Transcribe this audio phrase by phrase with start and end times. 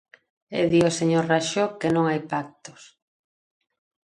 [0.59, 2.81] E di o señor Raxó que non hai pactos.